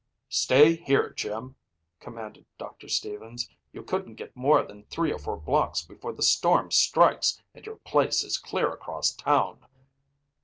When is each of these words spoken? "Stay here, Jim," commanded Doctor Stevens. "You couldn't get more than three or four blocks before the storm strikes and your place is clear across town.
"Stay 0.29 0.77
here, 0.77 1.11
Jim," 1.11 1.55
commanded 1.99 2.43
Doctor 2.57 2.87
Stevens. 2.89 3.47
"You 3.71 3.83
couldn't 3.83 4.15
get 4.15 4.35
more 4.35 4.63
than 4.63 4.85
three 4.85 5.11
or 5.11 5.19
four 5.19 5.37
blocks 5.37 5.83
before 5.85 6.11
the 6.13 6.23
storm 6.23 6.71
strikes 6.71 7.39
and 7.53 7.63
your 7.67 7.75
place 7.75 8.23
is 8.23 8.39
clear 8.39 8.71
across 8.71 9.11
town. 9.11 9.63